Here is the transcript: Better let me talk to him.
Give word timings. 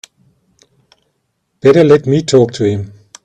Better 1.59 1.83
let 1.83 2.07
me 2.07 2.23
talk 2.23 2.53
to 2.53 2.63
him. 2.65 2.91